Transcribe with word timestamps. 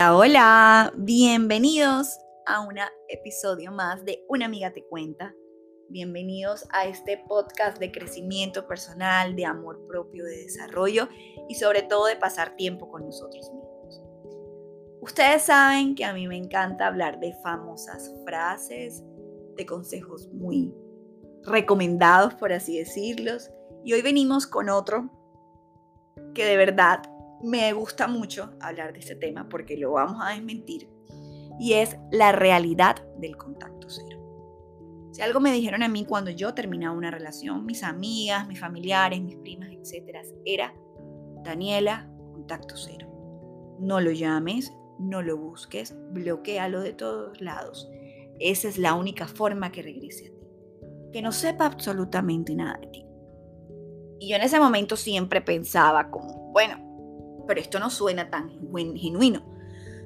Hola, 0.00 0.92
bienvenidos 0.96 2.20
a 2.46 2.60
un 2.60 2.76
episodio 3.08 3.72
más 3.72 4.04
de 4.04 4.24
Una 4.28 4.46
amiga 4.46 4.72
te 4.72 4.86
cuenta. 4.86 5.34
Bienvenidos 5.88 6.68
a 6.70 6.84
este 6.86 7.20
podcast 7.26 7.80
de 7.80 7.90
crecimiento 7.90 8.68
personal, 8.68 9.34
de 9.34 9.44
amor 9.44 9.84
propio, 9.88 10.24
de 10.24 10.44
desarrollo 10.44 11.08
y 11.48 11.56
sobre 11.56 11.82
todo 11.82 12.06
de 12.06 12.14
pasar 12.14 12.54
tiempo 12.54 12.88
con 12.88 13.06
nosotros 13.06 13.50
mismos. 13.52 14.00
Ustedes 15.00 15.42
saben 15.42 15.96
que 15.96 16.04
a 16.04 16.12
mí 16.12 16.28
me 16.28 16.36
encanta 16.36 16.86
hablar 16.86 17.18
de 17.18 17.34
famosas 17.42 18.14
frases, 18.24 19.02
de 19.56 19.66
consejos 19.66 20.28
muy 20.32 20.72
recomendados, 21.42 22.34
por 22.34 22.52
así 22.52 22.78
decirlos. 22.78 23.50
Y 23.84 23.94
hoy 23.94 24.02
venimos 24.02 24.46
con 24.46 24.68
otro 24.68 25.10
que 26.34 26.44
de 26.44 26.56
verdad 26.56 27.02
me 27.42 27.72
gusta 27.72 28.08
mucho 28.08 28.50
hablar 28.60 28.92
de 28.92 29.00
este 29.00 29.14
tema 29.14 29.48
porque 29.48 29.76
lo 29.76 29.92
vamos 29.92 30.18
a 30.22 30.30
desmentir. 30.30 30.88
Y 31.58 31.74
es 31.74 31.96
la 32.10 32.32
realidad 32.32 32.96
del 33.18 33.36
contacto 33.36 33.88
cero. 33.90 34.18
Si 35.12 35.22
algo 35.22 35.40
me 35.40 35.52
dijeron 35.52 35.82
a 35.82 35.88
mí 35.88 36.04
cuando 36.04 36.30
yo 36.30 36.54
terminaba 36.54 36.96
una 36.96 37.10
relación, 37.10 37.66
mis 37.66 37.82
amigas, 37.82 38.46
mis 38.46 38.60
familiares, 38.60 39.20
mis 39.20 39.36
primas, 39.36 39.70
etcétera, 39.72 40.22
era 40.44 40.72
Daniela, 41.42 42.08
contacto 42.32 42.76
cero. 42.76 43.08
No 43.80 44.00
lo 44.00 44.12
llames, 44.12 44.72
no 44.98 45.22
lo 45.22 45.36
busques, 45.36 45.96
bloquealo 46.10 46.80
de 46.80 46.92
todos 46.92 47.40
lados. 47.40 47.90
Esa 48.38 48.68
es 48.68 48.78
la 48.78 48.94
única 48.94 49.26
forma 49.26 49.72
que 49.72 49.82
regrese 49.82 50.28
a 50.28 50.30
ti. 50.30 50.46
Que 51.12 51.22
no 51.22 51.32
sepa 51.32 51.66
absolutamente 51.66 52.54
nada 52.54 52.78
de 52.80 52.86
ti. 52.88 53.04
Y 54.20 54.30
yo 54.30 54.36
en 54.36 54.42
ese 54.42 54.60
momento 54.60 54.96
siempre 54.96 55.40
pensaba 55.40 56.10
como, 56.10 56.52
bueno, 56.52 56.87
pero 57.48 57.60
esto 57.60 57.80
no 57.80 57.88
suena 57.88 58.30
tan 58.30 58.50
genuino, 58.50 59.42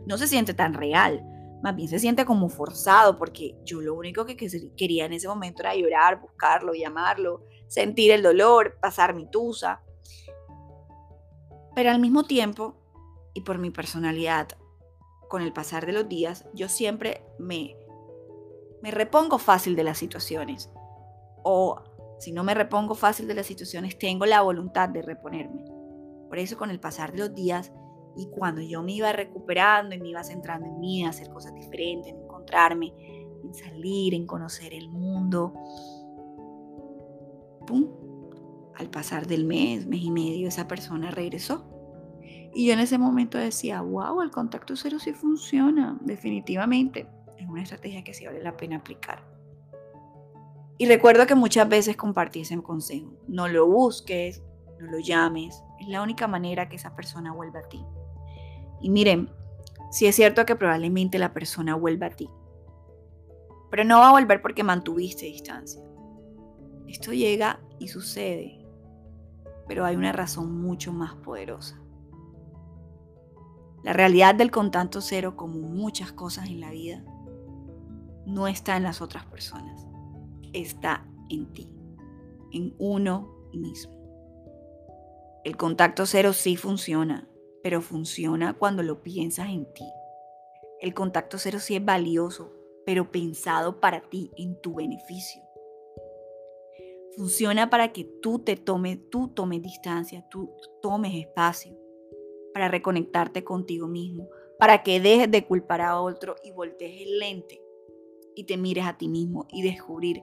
no 0.06 0.16
se 0.16 0.28
siente 0.28 0.54
tan 0.54 0.74
real, 0.74 1.22
más 1.60 1.74
bien 1.74 1.88
se 1.88 1.98
siente 1.98 2.24
como 2.24 2.48
forzado, 2.48 3.18
porque 3.18 3.58
yo 3.64 3.80
lo 3.80 3.94
único 3.94 4.24
que 4.24 4.36
quería 4.76 5.06
en 5.06 5.12
ese 5.12 5.26
momento 5.26 5.62
era 5.62 5.74
llorar, 5.74 6.20
buscarlo, 6.20 6.72
llamarlo, 6.72 7.44
sentir 7.66 8.12
el 8.12 8.22
dolor, 8.22 8.78
pasar 8.80 9.14
mi 9.14 9.26
tusa. 9.26 9.82
Pero 11.74 11.90
al 11.90 12.00
mismo 12.00 12.24
tiempo, 12.24 12.76
y 13.34 13.40
por 13.40 13.58
mi 13.58 13.70
personalidad, 13.70 14.48
con 15.28 15.42
el 15.42 15.52
pasar 15.52 15.84
de 15.84 15.92
los 15.92 16.08
días, 16.08 16.46
yo 16.54 16.68
siempre 16.68 17.24
me, 17.40 17.76
me 18.82 18.92
repongo 18.92 19.38
fácil 19.38 19.74
de 19.74 19.84
las 19.84 19.98
situaciones. 19.98 20.70
O 21.42 21.82
si 22.20 22.30
no 22.30 22.44
me 22.44 22.54
repongo 22.54 22.94
fácil 22.94 23.26
de 23.26 23.34
las 23.34 23.46
situaciones, 23.46 23.98
tengo 23.98 24.26
la 24.26 24.42
voluntad 24.42 24.88
de 24.88 25.02
reponerme. 25.02 25.71
Por 26.32 26.38
eso 26.38 26.56
con 26.56 26.70
el 26.70 26.80
pasar 26.80 27.12
de 27.12 27.18
los 27.18 27.34
días 27.34 27.74
y 28.16 28.26
cuando 28.30 28.62
yo 28.62 28.82
me 28.82 28.92
iba 28.92 29.12
recuperando 29.12 29.94
y 29.94 29.98
me 29.98 30.08
iba 30.08 30.24
centrando 30.24 30.66
en 30.66 30.80
mí, 30.80 31.02
en 31.02 31.08
hacer 31.10 31.28
cosas 31.28 31.52
diferentes, 31.52 32.10
en 32.10 32.22
encontrarme, 32.22 32.90
en 33.44 33.52
salir, 33.52 34.14
en 34.14 34.26
conocer 34.26 34.72
el 34.72 34.88
mundo, 34.88 35.52
¡pum! 37.66 37.86
Al 38.76 38.88
pasar 38.88 39.26
del 39.26 39.44
mes, 39.44 39.86
mes 39.86 40.04
y 40.04 40.10
medio, 40.10 40.48
esa 40.48 40.66
persona 40.66 41.10
regresó. 41.10 41.66
Y 42.54 42.66
yo 42.66 42.72
en 42.72 42.80
ese 42.80 42.96
momento 42.96 43.36
decía, 43.36 43.82
wow, 43.82 44.22
el 44.22 44.30
contacto 44.30 44.74
cero 44.74 44.98
sí 44.98 45.12
funciona, 45.12 45.98
definitivamente. 46.00 47.06
Es 47.36 47.46
una 47.46 47.62
estrategia 47.62 48.04
que 48.04 48.14
sí 48.14 48.24
vale 48.24 48.42
la 48.42 48.56
pena 48.56 48.78
aplicar. 48.78 49.22
Y 50.78 50.86
recuerdo 50.86 51.26
que 51.26 51.34
muchas 51.34 51.68
veces 51.68 51.94
compartí 51.98 52.40
ese 52.40 52.56
consejo. 52.62 53.12
No 53.28 53.48
lo 53.48 53.66
busques, 53.66 54.42
no 54.80 54.90
lo 54.90 54.98
llames, 54.98 55.62
es 55.82 55.88
la 55.88 56.02
única 56.02 56.26
manera 56.28 56.68
que 56.68 56.76
esa 56.76 56.94
persona 56.94 57.32
vuelva 57.32 57.60
a 57.60 57.68
ti. 57.68 57.84
Y 58.80 58.90
miren, 58.90 59.30
si 59.90 60.06
es 60.06 60.16
cierto 60.16 60.46
que 60.46 60.56
probablemente 60.56 61.18
la 61.18 61.32
persona 61.32 61.74
vuelva 61.74 62.06
a 62.06 62.10
ti, 62.10 62.28
pero 63.70 63.84
no 63.84 63.98
va 63.98 64.10
a 64.10 64.12
volver 64.12 64.42
porque 64.42 64.62
mantuviste 64.62 65.26
distancia. 65.26 65.82
Esto 66.86 67.12
llega 67.12 67.60
y 67.78 67.88
sucede, 67.88 68.64
pero 69.66 69.84
hay 69.84 69.96
una 69.96 70.12
razón 70.12 70.60
mucho 70.60 70.92
más 70.92 71.14
poderosa. 71.16 71.80
La 73.82 73.92
realidad 73.92 74.34
del 74.34 74.50
contacto 74.50 75.00
cero, 75.00 75.36
como 75.36 75.58
muchas 75.58 76.12
cosas 76.12 76.46
en 76.46 76.60
la 76.60 76.70
vida, 76.70 77.02
no 78.26 78.46
está 78.46 78.76
en 78.76 78.84
las 78.84 79.00
otras 79.00 79.26
personas, 79.26 79.86
está 80.52 81.04
en 81.28 81.52
ti, 81.52 81.74
en 82.52 82.74
uno 82.78 83.34
mismo. 83.52 84.01
El 85.44 85.56
contacto 85.56 86.06
cero 86.06 86.32
sí 86.32 86.56
funciona, 86.56 87.28
pero 87.64 87.82
funciona 87.82 88.54
cuando 88.54 88.84
lo 88.84 89.02
piensas 89.02 89.48
en 89.48 89.64
ti. 89.72 89.84
El 90.80 90.94
contacto 90.94 91.36
cero 91.36 91.58
sí 91.58 91.74
es 91.74 91.84
valioso, 91.84 92.52
pero 92.86 93.10
pensado 93.10 93.80
para 93.80 94.02
ti, 94.02 94.30
en 94.36 94.60
tu 94.60 94.74
beneficio. 94.74 95.42
Funciona 97.16 97.70
para 97.70 97.92
que 97.92 98.04
tú 98.04 98.38
te 98.38 98.54
tomes, 98.54 98.98
tú 99.10 99.28
tomes 99.34 99.62
distancia, 99.62 100.24
tú 100.30 100.54
tomes 100.80 101.12
espacio 101.14 101.76
para 102.54 102.68
reconectarte 102.68 103.42
contigo 103.42 103.88
mismo, 103.88 104.28
para 104.60 104.84
que 104.84 105.00
dejes 105.00 105.28
de 105.28 105.44
culpar 105.44 105.80
a 105.80 106.00
otro 106.00 106.36
y 106.44 106.52
voltees 106.52 107.02
el 107.02 107.18
lente 107.18 107.60
y 108.36 108.44
te 108.44 108.56
mires 108.56 108.86
a 108.86 108.96
ti 108.96 109.08
mismo 109.08 109.48
y 109.50 109.62
descubrir 109.62 110.22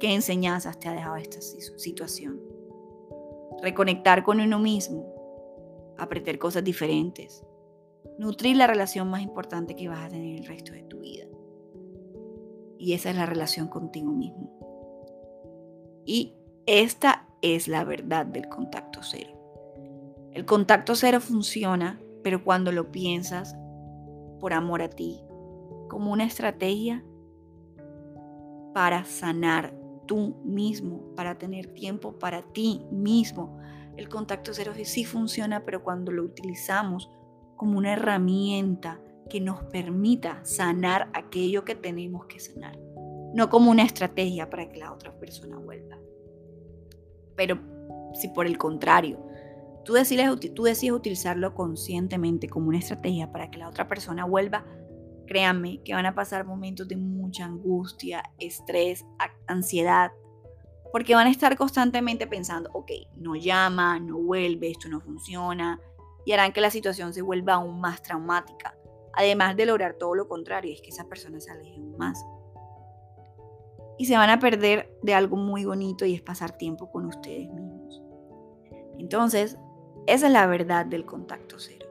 qué 0.00 0.14
enseñanzas 0.14 0.80
te 0.80 0.88
ha 0.88 0.92
dejado 0.92 1.16
esta 1.16 1.42
situación 1.42 2.47
reconectar 3.62 4.24
con 4.24 4.40
uno 4.40 4.58
mismo, 4.58 5.94
aprender 5.98 6.38
cosas 6.38 6.64
diferentes, 6.64 7.44
nutrir 8.18 8.56
la 8.56 8.66
relación 8.66 9.08
más 9.08 9.22
importante 9.22 9.76
que 9.76 9.88
vas 9.88 10.04
a 10.04 10.08
tener 10.08 10.36
el 10.36 10.46
resto 10.46 10.72
de 10.72 10.82
tu 10.82 11.00
vida. 11.00 11.26
Y 12.78 12.92
esa 12.92 13.10
es 13.10 13.16
la 13.16 13.26
relación 13.26 13.68
contigo 13.68 14.12
mismo. 14.12 14.52
Y 16.04 16.34
esta 16.66 17.28
es 17.42 17.68
la 17.68 17.84
verdad 17.84 18.26
del 18.26 18.48
contacto 18.48 19.00
cero. 19.02 19.30
El 20.32 20.44
contacto 20.44 20.94
cero 20.94 21.20
funciona, 21.20 22.00
pero 22.22 22.44
cuando 22.44 22.72
lo 22.72 22.92
piensas 22.92 23.56
por 24.40 24.52
amor 24.52 24.82
a 24.82 24.88
ti, 24.88 25.20
como 25.88 26.12
una 26.12 26.24
estrategia 26.24 27.04
para 28.72 29.04
sanar 29.04 29.74
tú 30.08 30.42
mismo, 30.44 31.14
para 31.14 31.38
tener 31.38 31.68
tiempo 31.68 32.18
para 32.18 32.42
ti 32.52 32.84
mismo. 32.90 33.60
El 33.96 34.08
contacto 34.08 34.52
cero 34.52 34.72
sí 34.82 35.04
funciona, 35.04 35.64
pero 35.64 35.84
cuando 35.84 36.10
lo 36.10 36.24
utilizamos 36.24 37.08
como 37.56 37.78
una 37.78 37.92
herramienta 37.92 39.00
que 39.30 39.40
nos 39.40 39.62
permita 39.64 40.44
sanar 40.44 41.10
aquello 41.12 41.64
que 41.64 41.76
tenemos 41.76 42.26
que 42.26 42.40
sanar, 42.40 42.76
no 43.34 43.48
como 43.50 43.70
una 43.70 43.84
estrategia 43.84 44.50
para 44.50 44.68
que 44.68 44.78
la 44.78 44.92
otra 44.92 45.16
persona 45.16 45.58
vuelva. 45.58 45.98
Pero 47.36 47.60
si 48.14 48.28
por 48.28 48.46
el 48.46 48.58
contrario, 48.58 49.24
tú 49.84 49.92
decides, 49.92 50.54
tú 50.54 50.64
decides 50.64 50.96
utilizarlo 50.96 51.54
conscientemente 51.54 52.48
como 52.48 52.68
una 52.68 52.78
estrategia 52.78 53.30
para 53.30 53.50
que 53.50 53.58
la 53.58 53.68
otra 53.68 53.86
persona 53.86 54.24
vuelva, 54.24 54.64
Créanme 55.28 55.82
que 55.84 55.92
van 55.92 56.06
a 56.06 56.14
pasar 56.14 56.46
momentos 56.46 56.88
de 56.88 56.96
mucha 56.96 57.44
angustia, 57.44 58.22
estrés, 58.38 59.04
ansiedad, 59.48 60.12
porque 60.92 61.14
van 61.14 61.26
a 61.26 61.30
estar 61.30 61.56
constantemente 61.56 62.26
pensando, 62.26 62.70
ok, 62.72 62.90
no 63.16 63.36
llama, 63.36 63.98
no 63.98 64.18
vuelve, 64.18 64.70
esto 64.70 64.88
no 64.88 65.00
funciona, 65.00 65.80
y 66.24 66.32
harán 66.32 66.52
que 66.52 66.60
la 66.60 66.70
situación 66.70 67.12
se 67.12 67.22
vuelva 67.22 67.54
aún 67.54 67.80
más 67.80 68.02
traumática, 68.02 68.76
además 69.14 69.56
de 69.56 69.66
lograr 69.66 69.94
todo 69.94 70.14
lo 70.14 70.28
contrario, 70.28 70.72
es 70.72 70.80
que 70.80 70.90
esa 70.90 71.08
persona 71.08 71.40
se 71.40 71.50
aleje 71.50 71.76
aún 71.76 71.96
más. 71.96 72.24
Y 73.98 74.06
se 74.06 74.16
van 74.16 74.30
a 74.30 74.38
perder 74.38 74.96
de 75.02 75.14
algo 75.14 75.36
muy 75.36 75.64
bonito 75.64 76.06
y 76.06 76.14
es 76.14 76.22
pasar 76.22 76.56
tiempo 76.56 76.90
con 76.90 77.06
ustedes 77.06 77.48
mismos. 77.48 78.02
Entonces, 78.98 79.58
esa 80.06 80.26
es 80.26 80.32
la 80.32 80.46
verdad 80.46 80.86
del 80.86 81.04
contacto 81.04 81.56
cero. 81.58 81.86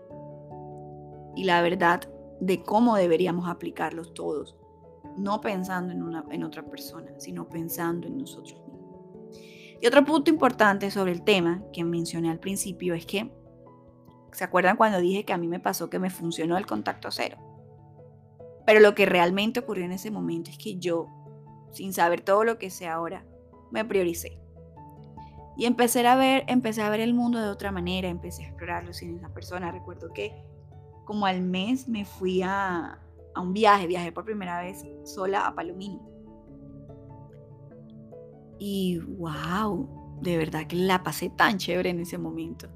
Y 1.36 1.44
la 1.44 1.62
verdad 1.62 2.02
de 2.40 2.64
cómo 2.64 2.96
deberíamos 2.96 3.50
aplicarlos 3.50 4.14
todos, 4.14 4.56
no 5.18 5.42
pensando 5.42 5.94
en, 5.94 6.04
una, 6.04 6.25
en 6.31 6.44
otra 6.44 6.63
persona, 6.63 7.12
sino 7.18 7.48
pensando 7.48 8.07
en 8.07 8.18
nosotros 8.18 8.59
mismos. 8.68 8.77
Y 9.80 9.88
otro 9.88 10.04
punto 10.04 10.31
importante 10.31 10.89
sobre 10.89 11.12
el 11.12 11.24
tema 11.24 11.63
que 11.71 11.83
mencioné 11.83 12.31
al 12.31 12.39
principio 12.39 12.94
es 12.95 13.06
que, 13.06 13.31
¿se 14.31 14.44
acuerdan 14.44 14.77
cuando 14.77 15.00
dije 15.00 15.24
que 15.24 15.33
a 15.33 15.38
mí 15.38 15.48
me 15.48 15.59
pasó 15.59 15.89
que 15.89 16.00
me 16.00 16.09
funcionó 16.09 16.57
el 16.57 16.65
contacto 16.65 17.12
cero? 17.12 17.38
Pero 18.65 18.80
lo 18.80 18.95
que 18.95 19.06
realmente 19.06 19.59
ocurrió 19.59 19.86
en 19.86 19.92
ese 19.92 20.12
momento 20.12 20.50
es 20.50 20.57
que 20.57 20.77
yo, 20.77 21.07
sin 21.71 21.94
saber 21.94 22.21
todo 22.21 22.44
lo 22.44 22.57
que 22.57 22.69
sé 22.69 22.88
ahora, 22.88 23.25
me 23.71 23.86
prioricé. 23.86 24.39
Y 25.57 25.65
empecé 25.65 26.06
a 26.06 26.15
ver, 26.15 26.44
empecé 26.48 26.81
a 26.81 26.89
ver 26.89 27.00
el 27.00 27.13
mundo 27.13 27.39
de 27.39 27.50
otra 27.50 27.71
manera, 27.71 28.09
empecé 28.09 28.44
a 28.44 28.48
explorarlo 28.48 28.94
sin 28.94 29.15
esa 29.15 29.30
persona. 29.30 29.71
Recuerdo 29.71 30.12
que 30.13 30.33
como 31.06 31.25
al 31.25 31.42
mes 31.42 31.88
me 31.88 32.06
fui 32.06 32.42
a, 32.44 33.00
un 33.42 33.54
viaje, 33.54 33.88
viajé 33.88 34.12
por 34.12 34.25
primera 34.25 34.62
vez 34.62 34.86
sola 35.04 35.48
a 35.48 35.56
Palomino. 35.56 36.01
Y 38.60 39.00
wow, 39.00 40.19
de 40.22 40.38
verdad 40.38 40.68
que 40.68 40.75
la 40.75 41.04
pasé 41.04 41.30
tan 41.30 41.57
chévere 41.57 41.89
en 41.89 42.00
ese 42.00 42.18
momento. 42.18 42.68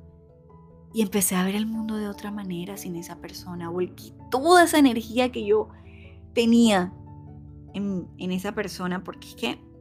Y 0.94 1.02
empecé 1.02 1.36
a 1.36 1.46
ver 1.46 1.56
el 1.56 1.66
mundo 1.66 1.96
de 1.96 2.08
otra 2.08 2.32
manera 2.32 2.78
sin 2.78 2.96
esa 2.96 3.20
persona. 3.20 3.70
Volqué 3.70 4.14
toda 4.30 4.66
esa 4.66 4.78
energía 4.78 5.32
que 5.32 5.46
yo 5.46 5.70
tenía 6.34 6.94
en, 7.74 8.08
en 8.18 8.32
esa 8.32 8.54
persona, 8.54 9.04
porque 9.04 9.30
es 9.30 9.36
que 9.36 9.72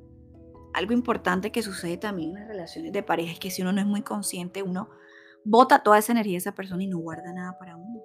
algo 0.72 0.92
importante 0.92 1.50
que 1.50 1.62
sucede 1.62 1.96
también 1.96 2.30
en 2.30 2.34
las 2.36 2.48
relaciones 2.48 2.92
de 2.92 3.02
pareja 3.02 3.32
es 3.32 3.40
que 3.40 3.50
si 3.50 3.62
uno 3.62 3.72
no 3.72 3.80
es 3.80 3.86
muy 3.86 4.02
consciente, 4.02 4.62
uno 4.62 4.88
bota 5.44 5.82
toda 5.82 5.98
esa 5.98 6.12
energía 6.12 6.34
de 6.34 6.38
esa 6.38 6.54
persona 6.54 6.82
y 6.84 6.86
no 6.86 6.98
guarda 6.98 7.32
nada 7.32 7.58
para 7.58 7.76
uno. 7.76 8.00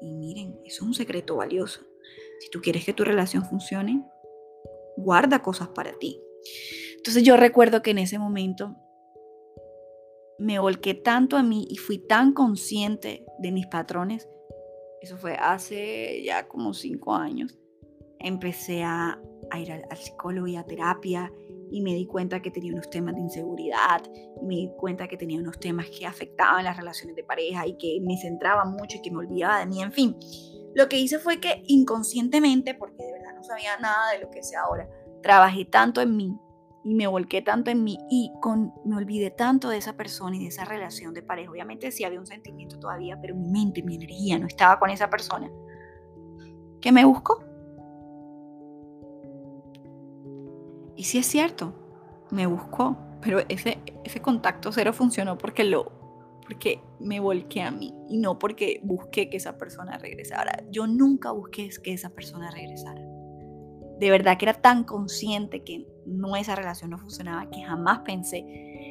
Y 0.00 0.14
miren, 0.14 0.52
eso 0.64 0.82
es 0.82 0.82
un 0.82 0.94
secreto 0.94 1.36
valioso. 1.36 1.80
Si 2.40 2.50
tú 2.50 2.60
quieres 2.60 2.84
que 2.84 2.92
tu 2.92 3.04
relación 3.04 3.44
funcione, 3.44 4.04
guarda 4.96 5.42
cosas 5.42 5.68
para 5.68 5.92
ti. 5.98 6.20
Entonces 6.96 7.22
yo 7.22 7.36
recuerdo 7.36 7.82
que 7.82 7.90
en 7.90 7.98
ese 7.98 8.18
momento 8.18 8.76
me 10.38 10.58
volqué 10.58 10.94
tanto 10.94 11.36
a 11.36 11.42
mí 11.42 11.66
y 11.70 11.76
fui 11.76 11.98
tan 11.98 12.32
consciente 12.32 13.24
de 13.38 13.52
mis 13.52 13.66
patrones. 13.66 14.28
Eso 15.00 15.16
fue 15.16 15.34
hace 15.34 16.22
ya 16.24 16.48
como 16.48 16.74
cinco 16.74 17.14
años. 17.14 17.56
Empecé 18.18 18.82
a, 18.82 19.20
ir 19.58 19.72
al, 19.72 19.84
psicólogo 19.96 20.46
y 20.46 20.56
a 20.56 20.64
terapia 20.64 21.32
y 21.70 21.80
me 21.80 21.94
di 21.94 22.06
cuenta 22.06 22.42
que 22.42 22.50
tenía 22.50 22.72
unos 22.72 22.90
temas 22.90 23.14
de 23.14 23.20
inseguridad, 23.22 24.02
y 24.40 24.46
me 24.46 24.54
di 24.54 24.70
cuenta 24.76 25.08
que 25.08 25.16
tenía 25.16 25.40
unos 25.40 25.58
temas 25.58 25.86
que 25.90 26.06
afectaban 26.06 26.64
las 26.64 26.76
relaciones 26.76 27.16
de 27.16 27.24
pareja 27.24 27.66
y 27.66 27.76
que 27.76 27.98
me 28.02 28.16
centraba 28.16 28.64
mucho 28.64 28.98
y 28.98 29.02
que 29.02 29.10
me 29.10 29.18
olvidaba 29.18 29.60
de 29.60 29.66
mí, 29.66 29.82
en 29.82 29.92
fin. 29.92 30.16
Lo 30.76 30.90
que 30.90 30.98
hice 30.98 31.18
fue 31.18 31.40
que 31.40 31.62
inconscientemente, 31.68 32.74
porque 32.74 33.02
de 33.02 33.12
verdad 33.12 33.34
no 33.34 33.42
sabía 33.42 33.78
nada 33.78 34.12
de 34.12 34.18
lo 34.18 34.28
que 34.28 34.42
sé 34.42 34.56
ahora, 34.56 34.86
trabajé 35.22 35.64
tanto 35.64 36.02
en 36.02 36.14
mí 36.14 36.38
y 36.84 36.94
me 36.94 37.06
volqué 37.06 37.40
tanto 37.40 37.70
en 37.70 37.82
mí 37.82 37.98
y 38.10 38.30
con, 38.42 38.74
me 38.84 38.94
olvidé 38.94 39.30
tanto 39.30 39.70
de 39.70 39.78
esa 39.78 39.96
persona 39.96 40.36
y 40.36 40.40
de 40.40 40.48
esa 40.48 40.66
relación 40.66 41.14
de 41.14 41.22
pareja. 41.22 41.50
Obviamente 41.50 41.90
sí 41.92 42.04
había 42.04 42.20
un 42.20 42.26
sentimiento 42.26 42.78
todavía, 42.78 43.18
pero 43.22 43.34
mi 43.34 43.48
mente, 43.48 43.82
mi 43.82 43.94
energía 43.94 44.38
no 44.38 44.46
estaba 44.46 44.78
con 44.78 44.90
esa 44.90 45.08
persona. 45.08 45.50
¿Qué 46.82 46.92
me 46.92 47.06
buscó? 47.06 47.42
Y 50.94 51.04
sí 51.04 51.16
es 51.16 51.26
cierto, 51.26 51.72
me 52.30 52.44
buscó, 52.44 52.98
pero 53.22 53.38
ese, 53.48 53.78
ese 54.04 54.20
contacto 54.20 54.72
cero 54.72 54.92
funcionó 54.92 55.38
porque 55.38 55.64
lo 55.64 55.95
porque 56.46 56.80
me 57.00 57.20
volqué 57.20 57.62
a 57.62 57.70
mí 57.70 57.92
y 58.08 58.18
no 58.18 58.38
porque 58.38 58.80
busqué 58.84 59.28
que 59.28 59.36
esa 59.36 59.58
persona 59.58 59.98
regresara. 59.98 60.62
Yo 60.70 60.86
nunca 60.86 61.32
busqué 61.32 61.68
que 61.82 61.92
esa 61.92 62.10
persona 62.10 62.50
regresara. 62.50 63.00
De 63.98 64.10
verdad 64.10 64.38
que 64.38 64.44
era 64.44 64.54
tan 64.54 64.84
consciente 64.84 65.64
que 65.64 65.86
no 66.06 66.36
esa 66.36 66.54
relación 66.54 66.90
no 66.90 66.98
funcionaba 66.98 67.50
que 67.50 67.62
jamás 67.62 68.00
pensé 68.00 68.44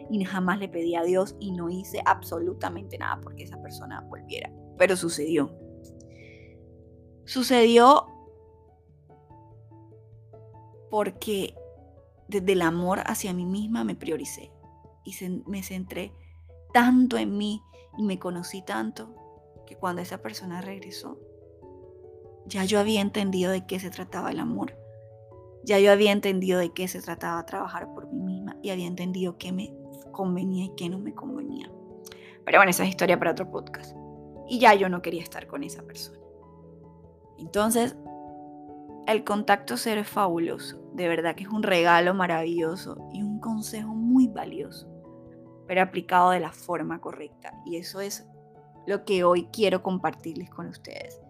y 0.09 0.23
jamás 0.25 0.59
le 0.59 0.67
pedí 0.67 0.95
a 0.95 1.03
Dios 1.03 1.35
y 1.39 1.51
no 1.51 1.69
hice 1.69 2.01
absolutamente 2.05 2.97
nada 2.97 3.19
porque 3.21 3.43
esa 3.43 3.61
persona 3.61 4.01
volviera. 4.09 4.51
Pero 4.77 4.95
sucedió. 4.95 5.57
Sucedió 7.23 8.07
porque 10.89 11.55
desde 12.27 12.53
el 12.53 12.61
amor 12.61 12.99
hacia 13.05 13.33
mí 13.33 13.45
misma 13.45 13.83
me 13.83 13.95
prioricé 13.95 14.51
y 15.03 15.13
me 15.45 15.63
centré 15.63 16.11
tanto 16.75 17.17
en 17.17 17.37
mí 17.37 17.63
y 17.97 18.03
me 18.03 18.19
conocí 18.19 18.61
tanto 18.61 19.15
que 19.65 19.77
cuando 19.77 20.01
esa 20.01 20.17
persona 20.17 20.59
regresó, 20.59 21.17
ya 22.47 22.65
yo 22.65 22.81
había 22.81 22.99
entendido 22.99 23.49
de 23.49 23.65
qué 23.65 23.79
se 23.79 23.89
trataba 23.89 24.29
el 24.29 24.41
amor. 24.41 24.77
Ya 25.63 25.79
yo 25.79 25.89
había 25.89 26.11
entendido 26.11 26.59
de 26.59 26.73
qué 26.73 26.89
se 26.89 27.01
trataba 27.01 27.45
trabajar 27.45 27.93
por 27.93 28.11
mí 28.11 28.21
misma 28.21 28.57
y 28.61 28.71
había 28.71 28.87
entendido 28.87 29.37
qué 29.37 29.53
me 29.53 29.73
convenía 30.11 30.65
y 30.65 30.75
qué 30.75 30.89
no 30.89 30.99
me 30.99 31.15
convenía. 31.15 31.71
Pero 32.43 32.59
bueno, 32.59 32.71
esa 32.71 32.83
es 32.83 32.89
historia 32.89 33.17
para 33.17 33.31
otro 33.31 33.49
podcast. 33.49 33.95
Y 34.49 34.59
ya 34.59 34.73
yo 34.73 34.89
no 34.89 35.01
quería 35.01 35.23
estar 35.23 35.47
con 35.47 35.63
esa 35.63 35.81
persona. 35.81 36.19
Entonces, 37.37 37.95
el 39.07 39.23
contacto 39.23 39.77
cero 39.77 40.01
es 40.01 40.09
fabuloso, 40.09 40.83
de 40.93 41.07
verdad 41.07 41.35
que 41.35 41.43
es 41.43 41.49
un 41.49 41.63
regalo 41.63 42.13
maravilloso 42.13 42.97
y 43.13 43.23
un 43.23 43.39
consejo 43.39 43.95
muy 43.95 44.27
valioso, 44.27 44.89
pero 45.67 45.81
aplicado 45.81 46.31
de 46.31 46.39
la 46.39 46.51
forma 46.51 46.99
correcta. 46.99 47.53
Y 47.65 47.77
eso 47.77 48.01
es 48.01 48.25
lo 48.85 49.05
que 49.05 49.23
hoy 49.23 49.49
quiero 49.51 49.81
compartirles 49.81 50.49
con 50.49 50.67
ustedes. 50.67 51.21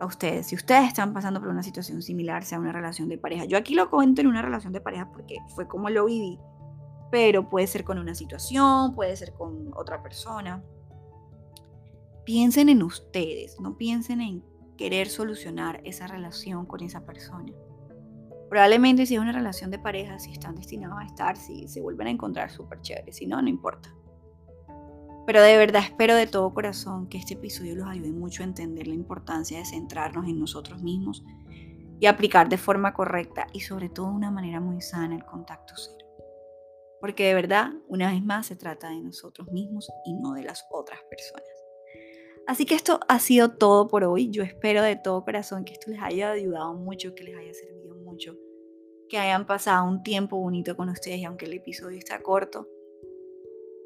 A 0.00 0.06
ustedes, 0.06 0.48
si 0.48 0.56
ustedes 0.56 0.88
están 0.88 1.12
pasando 1.12 1.38
por 1.38 1.48
una 1.48 1.62
situación 1.62 2.02
similar, 2.02 2.44
sea 2.44 2.58
una 2.58 2.72
relación 2.72 3.08
de 3.08 3.18
pareja, 3.18 3.44
yo 3.44 3.56
aquí 3.56 3.74
lo 3.74 3.88
cuento 3.88 4.20
en 4.20 4.26
una 4.26 4.42
relación 4.42 4.72
de 4.72 4.80
pareja 4.80 5.08
porque 5.12 5.36
fue 5.54 5.68
como 5.68 5.90
lo 5.90 6.06
viví, 6.06 6.40
pero 7.12 7.48
puede 7.48 7.68
ser 7.68 7.84
con 7.84 7.98
una 7.98 8.14
situación, 8.14 8.94
puede 8.94 9.14
ser 9.14 9.32
con 9.32 9.70
otra 9.76 10.02
persona. 10.02 10.64
Piensen 12.24 12.68
en 12.68 12.82
ustedes, 12.82 13.60
no 13.60 13.76
piensen 13.76 14.20
en 14.20 14.44
querer 14.76 15.08
solucionar 15.08 15.80
esa 15.84 16.08
relación 16.08 16.66
con 16.66 16.82
esa 16.82 17.06
persona. 17.06 17.52
Probablemente 18.52 19.06
si 19.06 19.14
es 19.14 19.20
una 19.22 19.32
relación 19.32 19.70
de 19.70 19.78
pareja, 19.78 20.18
si 20.18 20.30
están 20.30 20.54
destinados 20.54 20.98
a 21.00 21.06
estar, 21.06 21.38
si 21.38 21.66
se 21.68 21.80
vuelven 21.80 22.08
a 22.08 22.10
encontrar 22.10 22.50
súper 22.50 22.82
chévere, 22.82 23.10
si 23.10 23.24
no, 23.24 23.40
no 23.40 23.48
importa. 23.48 23.96
Pero 25.26 25.40
de 25.40 25.56
verdad 25.56 25.82
espero 25.82 26.14
de 26.14 26.26
todo 26.26 26.52
corazón 26.52 27.08
que 27.08 27.16
este 27.16 27.32
episodio 27.32 27.76
los 27.76 27.88
ayude 27.88 28.12
mucho 28.12 28.42
a 28.42 28.44
entender 28.44 28.88
la 28.88 28.94
importancia 28.94 29.58
de 29.58 29.64
centrarnos 29.64 30.28
en 30.28 30.38
nosotros 30.38 30.82
mismos 30.82 31.24
y 31.98 32.04
aplicar 32.04 32.50
de 32.50 32.58
forma 32.58 32.92
correcta 32.92 33.46
y 33.54 33.60
sobre 33.60 33.88
todo 33.88 34.08
de 34.08 34.16
una 34.16 34.30
manera 34.30 34.60
muy 34.60 34.82
sana 34.82 35.16
el 35.16 35.24
contacto 35.24 35.72
cero. 35.74 36.06
Porque 37.00 37.28
de 37.28 37.32
verdad, 37.32 37.72
una 37.88 38.12
vez 38.12 38.22
más, 38.22 38.48
se 38.48 38.56
trata 38.56 38.90
de 38.90 39.00
nosotros 39.00 39.50
mismos 39.50 39.88
y 40.04 40.12
no 40.12 40.34
de 40.34 40.42
las 40.42 40.62
otras 40.70 41.00
personas. 41.08 41.48
Así 42.46 42.66
que 42.66 42.74
esto 42.74 43.00
ha 43.08 43.18
sido 43.18 43.56
todo 43.56 43.88
por 43.88 44.04
hoy. 44.04 44.28
Yo 44.30 44.42
espero 44.42 44.82
de 44.82 44.96
todo 44.96 45.24
corazón 45.24 45.64
que 45.64 45.72
esto 45.72 45.90
les 45.90 46.02
haya 46.02 46.32
ayudado 46.32 46.74
mucho, 46.74 47.14
que 47.14 47.24
les 47.24 47.34
haya 47.34 47.54
servido 47.54 48.01
mucho, 48.12 48.36
que 49.08 49.18
hayan 49.18 49.46
pasado 49.46 49.88
un 49.88 50.02
tiempo 50.02 50.38
bonito 50.38 50.76
con 50.76 50.88
ustedes 50.88 51.18
y 51.18 51.24
aunque 51.24 51.46
el 51.46 51.54
episodio 51.54 51.98
está 51.98 52.22
corto, 52.22 52.68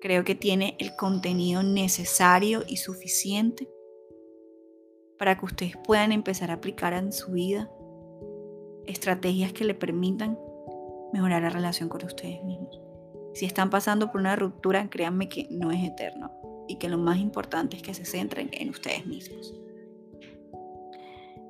creo 0.00 0.24
que 0.24 0.34
tiene 0.34 0.76
el 0.78 0.94
contenido 0.96 1.62
necesario 1.62 2.62
y 2.66 2.76
suficiente 2.76 3.68
para 5.18 5.38
que 5.38 5.44
ustedes 5.44 5.76
puedan 5.84 6.12
empezar 6.12 6.50
a 6.50 6.54
aplicar 6.54 6.92
en 6.92 7.12
su 7.12 7.32
vida 7.32 7.70
estrategias 8.86 9.52
que 9.52 9.64
le 9.64 9.74
permitan 9.74 10.38
mejorar 11.12 11.42
la 11.42 11.50
relación 11.50 11.88
con 11.88 12.04
ustedes 12.04 12.42
mismos. 12.44 12.80
Si 13.34 13.44
están 13.44 13.70
pasando 13.70 14.10
por 14.10 14.20
una 14.20 14.36
ruptura, 14.36 14.88
créanme 14.90 15.28
que 15.28 15.46
no 15.50 15.70
es 15.70 15.82
eterno 15.82 16.30
y 16.68 16.76
que 16.76 16.88
lo 16.88 16.98
más 16.98 17.18
importante 17.18 17.76
es 17.76 17.82
que 17.82 17.94
se 17.94 18.04
centren 18.04 18.50
en 18.52 18.70
ustedes 18.70 19.06
mismos. 19.06 19.54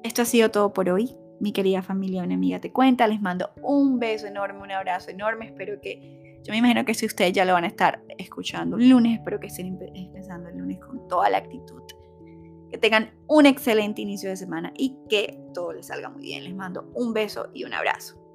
Esto 0.02 0.22
ha 0.22 0.24
sido 0.24 0.50
todo 0.50 0.72
por 0.72 0.88
hoy. 0.88 1.16
Mi 1.40 1.52
querida 1.52 1.82
familia, 1.82 2.22
una 2.22 2.34
amiga 2.34 2.60
te 2.60 2.72
cuenta. 2.72 3.06
Les 3.06 3.20
mando 3.20 3.50
un 3.62 3.98
beso 3.98 4.26
enorme, 4.26 4.60
un 4.62 4.72
abrazo 4.72 5.10
enorme. 5.10 5.46
Espero 5.46 5.80
que, 5.80 6.40
yo 6.44 6.52
me 6.52 6.58
imagino 6.58 6.84
que 6.84 6.94
si 6.94 7.06
ustedes 7.06 7.32
ya 7.32 7.44
lo 7.44 7.52
van 7.52 7.64
a 7.64 7.68
estar 7.68 8.02
escuchando 8.18 8.76
el 8.76 8.88
lunes, 8.88 9.18
espero 9.18 9.40
que 9.40 9.48
estén 9.48 9.78
empezando 9.94 10.48
el 10.48 10.58
lunes 10.58 10.78
con 10.78 11.06
toda 11.08 11.28
la 11.30 11.38
actitud. 11.38 11.82
Que 12.70 12.78
tengan 12.78 13.12
un 13.28 13.46
excelente 13.46 14.02
inicio 14.02 14.28
de 14.28 14.36
semana 14.36 14.72
y 14.76 14.96
que 15.08 15.38
todo 15.54 15.72
les 15.72 15.86
salga 15.86 16.08
muy 16.08 16.22
bien. 16.22 16.44
Les 16.44 16.54
mando 16.54 16.90
un 16.94 17.12
beso 17.12 17.50
y 17.54 17.64
un 17.64 17.74
abrazo. 17.74 18.25